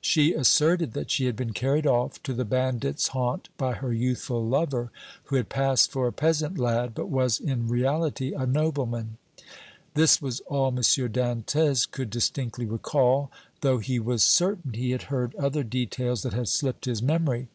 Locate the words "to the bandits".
2.24-3.06